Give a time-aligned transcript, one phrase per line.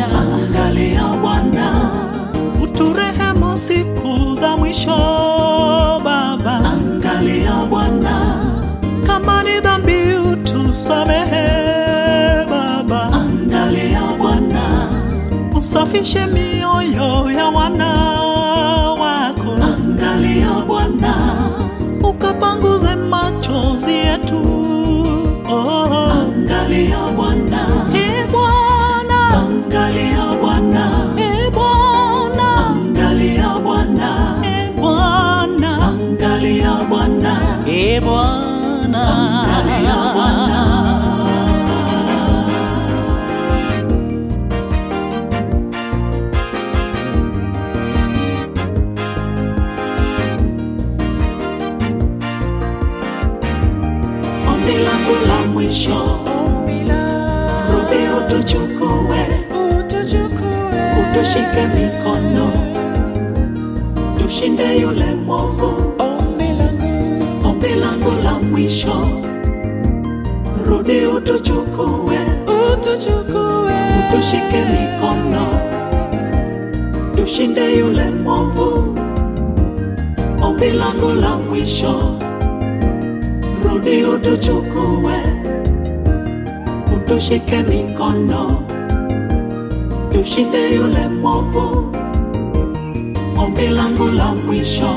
[0.00, 1.90] angalia, angalia Bwana,
[2.62, 4.96] uturehemu siku za mwisho
[6.04, 8.20] Baba, angalia Bwana,
[9.06, 11.46] kama ni dhambi utusamehe
[12.50, 14.88] Baba, angalia Bwana,
[15.58, 17.92] usafishe mioyo ya wana
[18.92, 21.14] wako, angalia Bwana,
[22.02, 24.42] ukapanguze machozi yetu.
[25.48, 26.10] Oh.
[26.10, 27.45] angalia Bwana,
[61.36, 62.50] utushike mikono,
[64.18, 65.92] tushinde yule mwovu.
[67.44, 68.12] Ombi langu.
[68.24, 69.06] La mwisho,
[70.64, 72.18] rudi utuchukue,
[72.72, 75.46] utushike mikono,
[77.16, 78.94] tushinde yule mwovu.
[80.42, 82.16] Ombi langu la mwisho,
[83.64, 85.16] rudi utuchukue,
[86.96, 88.62] utushike mikono,
[90.12, 91.92] tushinde yule mwovu.
[93.36, 94.94] Ombi langu la mwisho,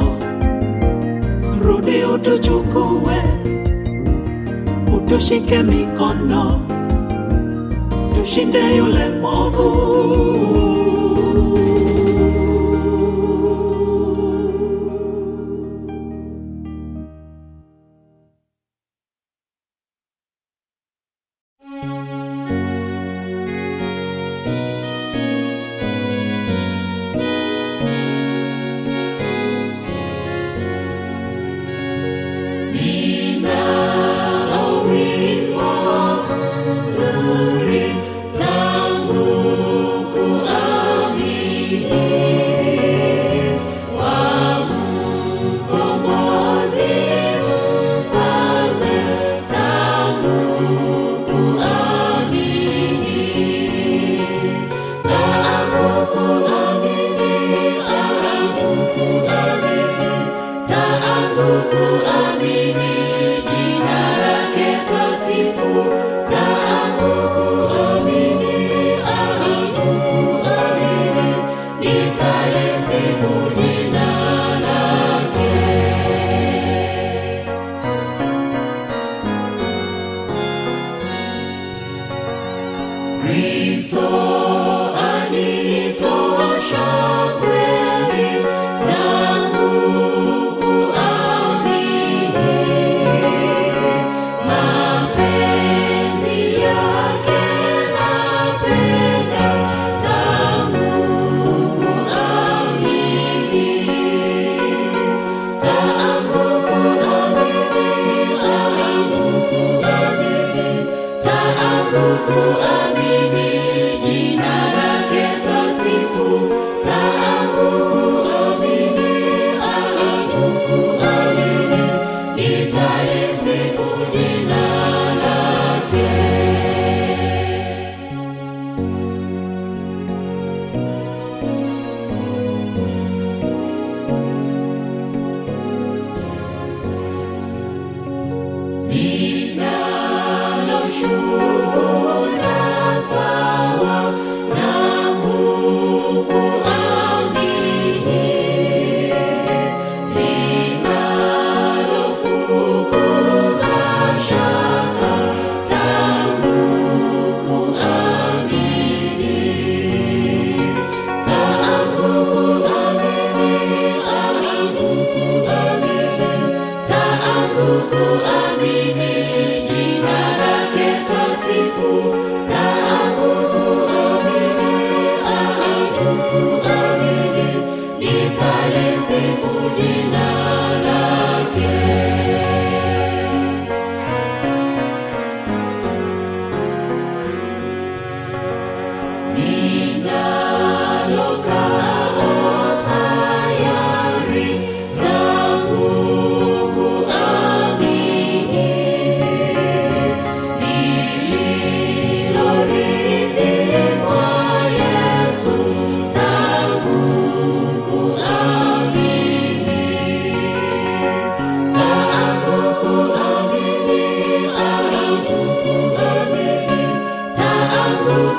[1.62, 3.24] rudi utuchukue,
[4.98, 6.62] utushike mikono,
[8.16, 9.70] tushinde yule mwovu.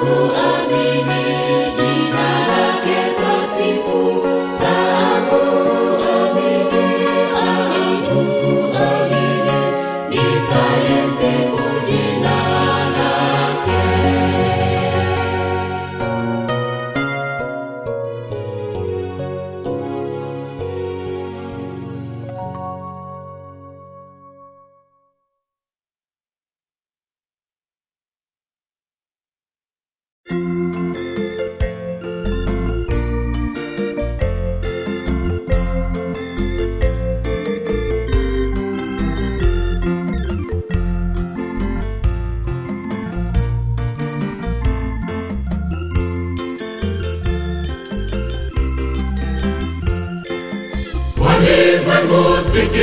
[0.00, 0.39] Aku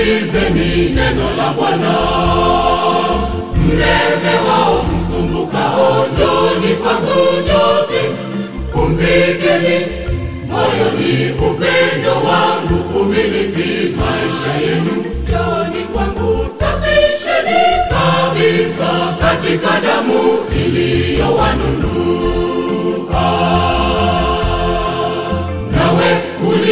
[0.08, 1.94] sikizeni neno la Bwana.
[3.56, 8.02] Mlewao msumbukao, njoni kwangu nyote,
[8.72, 9.78] pumzikeni
[10.50, 14.96] moyoni, upendo wangu umiliki maisha yenu.
[15.30, 18.90] joni kwangu, safisheni kabisa
[19.22, 20.20] katika damu
[20.66, 22.47] iliyowanunua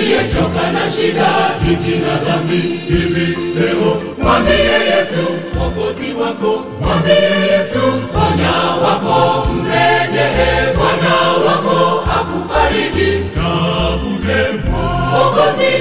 [0.05, 1.29] uliyechoka na shida,
[1.61, 2.55] dhiki na dhambi,
[2.87, 5.23] hivi leo mwambie Yesu
[5.55, 7.15] mwokozi wako, mwambie
[7.51, 7.81] Yesu
[8.13, 8.51] Bwana
[8.83, 11.15] wako, mrejee Bwana
[11.45, 13.19] wako akufariji.
[13.35, 15.73] Tafute mwokozi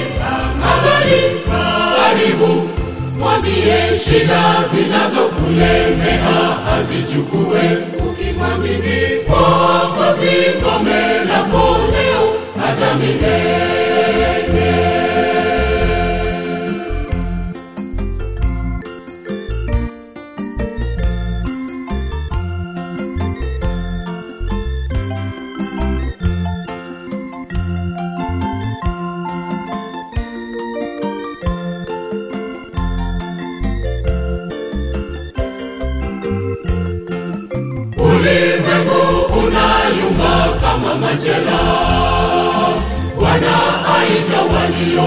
[0.70, 2.69] angali karibu,
[3.19, 4.43] mwambie shida
[4.75, 7.79] zinazokulemea azichukue,
[8.11, 13.94] ukimwamini mwokozi ngome lako leo hata milele.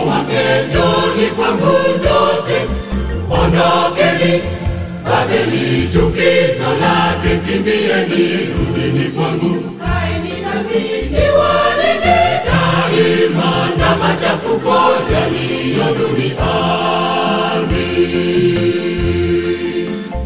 [0.08, 1.74] Walio wake, njoni kwangu
[2.04, 2.58] nyote,
[3.30, 4.42] ondokeni
[5.04, 8.26] Babeli, chukizo lake, kimbieni,
[8.58, 14.76] rudini kwangu, kaeni nami, niwalinde daima na machafuko
[15.14, 16.38] yaliyo duniani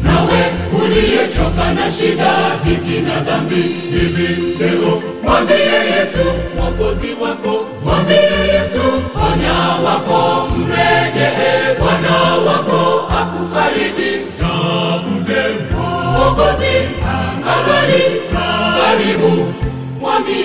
[0.02, 0.40] nawe
[0.84, 2.32] uliyechoka na shida,
[2.64, 6.24] dhiki na dhambi, hivi leo mwambie Yesu
[6.56, 8.31] mwokozi wako, mwambie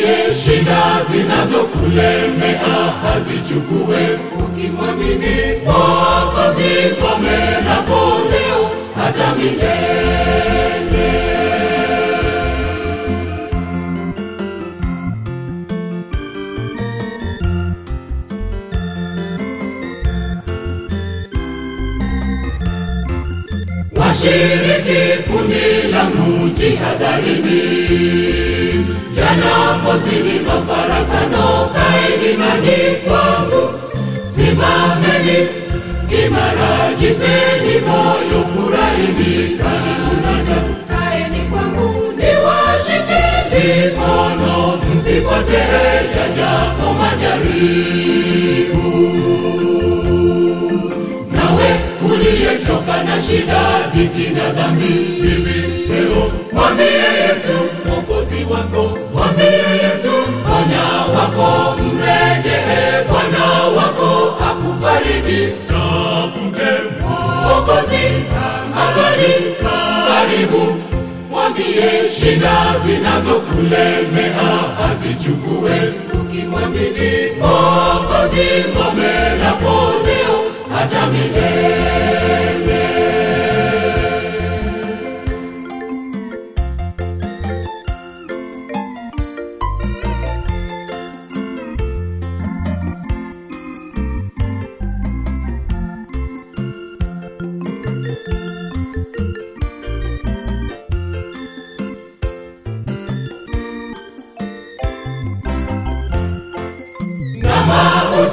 [0.08, 7.38] mwambie shida zinazokulemea hazichukue, ukimwamini mwokozi ngome
[7.70, 9.78] lako leo hata milele.
[23.96, 28.27] Washiriki kundi langu jihadharini,
[29.38, 33.64] yanapozidi mafarakano, kaeni nanyi kwangu,
[34.34, 35.38] simameni
[36.26, 48.88] imara, jipeni moyo, furahini, karibu naja, kaeni kwangu, niwashike mikono, msipotee yajapo majaribu.
[51.32, 51.70] Nawe
[52.14, 53.62] uliyechoka na shida,
[53.96, 54.96] dhiki na dhambi,
[56.54, 58.97] mwambie Yesu mwokozi wako,
[61.40, 63.46] wako, mrejee Bwana
[63.78, 65.48] wako akufariji.
[65.68, 68.06] Tafute mwokozi
[68.82, 70.76] angali karibu,
[71.30, 74.50] mwambie shida zinazokulemea
[74.92, 79.14] azichukue, ukimwamini mwokozi ngome
[79.44, 80.38] lako leo
[80.78, 81.77] hata milele.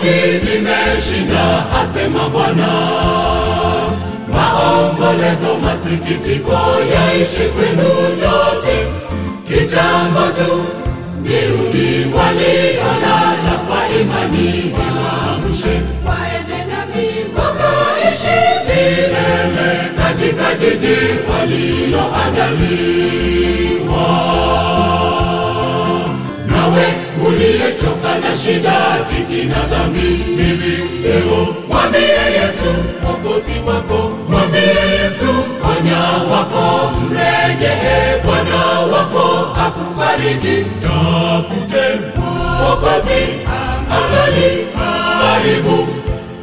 [0.04, 2.68] Mauti nimeshinda, asema Bwana.
[4.28, 6.58] Maombolezo, masikitiko
[6.94, 8.76] yaishi kwenu nyote,
[9.49, 10.64] kitambo tu
[11.23, 15.75] nirudi waliolala kwa imani waamshe,
[16.06, 20.96] waende nami wakaishi milele katika jiji
[21.30, 23.23] waliloandaliwa
[27.48, 28.76] uliyechoka na shida
[29.10, 30.00] dhiki na dhambi.
[30.36, 32.02] Hivi leo mwambie
[32.38, 32.70] yesu
[33.02, 34.10] mwokozi wako.
[34.28, 35.30] Mwambie yesu
[35.62, 35.98] ponya
[36.34, 36.90] wako.
[37.00, 39.46] Mrejee bwana wako.
[39.66, 40.64] Akufariji.
[40.82, 41.84] Tafute
[42.16, 43.22] mwokozi.
[43.96, 44.66] Angali.
[45.22, 45.88] Karibu.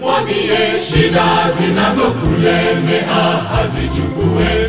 [0.02, 0.60] Mwambie
[0.92, 1.26] shida
[1.60, 4.61] zinazokulemea azichukue